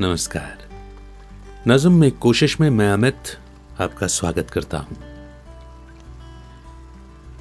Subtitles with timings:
[0.00, 0.68] नमस्कार।
[1.68, 3.14] नज़म में कोशिश में मैं अमित
[3.80, 4.96] आपका स्वागत करता हूँ।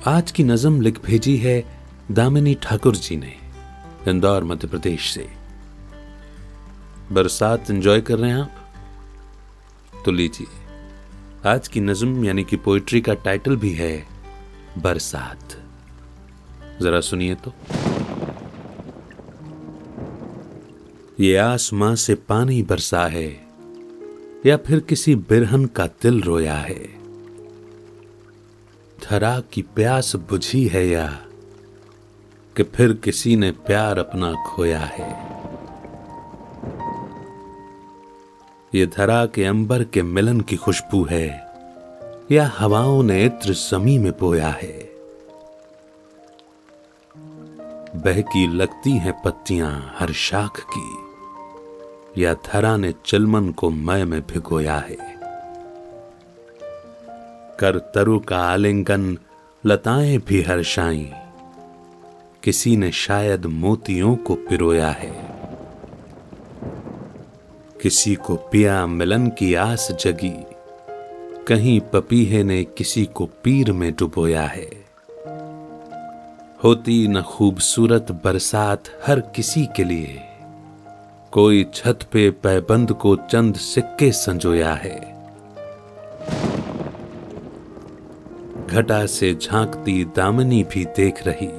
[0.08, 1.80] आज की नज़म लिख भेजी है
[2.12, 3.38] दामिनी ठाकुर जी ने,
[4.08, 5.30] इंदौर, मध्य प्रदेश से।
[7.12, 8.74] बरसात एंजॉय कर रहे हैं आप?
[10.06, 10.48] तो लीजिए।
[11.50, 14.08] आज की नज्म यानी कि पोइट्री का टाइटल भी है,
[14.78, 15.64] बरसात।
[16.82, 17.54] जरा सुनिए तो।
[21.20, 23.48] ये आसमां से पानी बरसा है,
[24.46, 26.84] या फिर किसी बिरहन का दिल रोया है।
[29.10, 31.08] धरा की प्यास बुझी है या
[32.58, 35.12] कि फिर किसी ने प्यार अपना खोया है।
[38.76, 41.48] ये धरा के अंबर के मिलन की खुशबू है,
[42.32, 44.93] या हवाओं ने इत्र जमी में बोया है।
[47.96, 50.98] बहकी लगती हैं पत्तियाँ हर शाख की।
[52.24, 54.98] या धरा ने चिलमन को मय में भिगोया है।
[57.60, 59.18] कर तरु का आलिंगन,
[59.66, 61.12] लताएँ भी हर्षाई
[62.44, 65.26] किसी ने शायद मोतियों को पिरोया है।
[67.82, 70.46] किसी को पिया मिलन की आस जगी।
[71.48, 74.83] कहीं पपीहे ने किसी को पीर में डुबोया है।
[76.64, 80.22] होती न खूबसूरत बरसात हर किसी के लिए।
[81.32, 84.96] कोई छत पे पैबंद को चंद सिक्के संजोया है।
[88.68, 91.50] घटा से झांकती दामनी भी देख रही।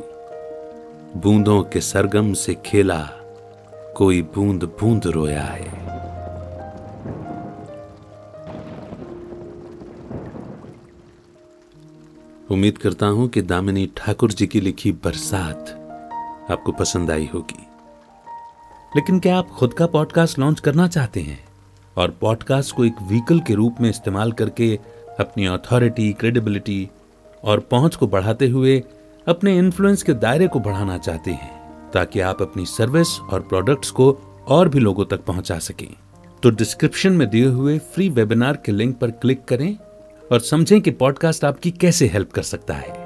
[1.17, 3.01] बूंदों के सरगम से खेला,
[3.97, 5.84] कोई बूंद बूंद रोया है।
[12.51, 15.71] उम्मीद करता हूँ कि दामिनी ठाकुर जी की लिखी बरसात
[16.51, 17.67] आपको पसंद आई होगी।
[18.97, 21.45] लेकिन क्या आप खुद का पॉडकास्ट लॉन्च करना चाहते हैं
[21.97, 24.79] और पॉडकास्ट को एक व्हीकल के रूप में इस्तेमाल करके
[25.21, 26.91] अपनी अथॉरिटी क्रेडिबिलिटी
[27.45, 28.83] और पहुँच को बढ़ाते हुए
[29.29, 34.19] अपने इन्फ्लुएंस के दायरे को बढ़ाना चाहते हैं, ताकि आप अपनी सर्विस और प्रोडक्ट्स को
[34.49, 35.95] और भी लोगों तक पहुँचा सकें।
[36.43, 39.77] तो डिस्क्रिप्शन में दिए हुए फ्री वेबिनार के लिंक पर क्लिक करें
[40.33, 43.04] और समझें कि पॉडकास्ट आपकी कैसे हेल्प कर सकता है।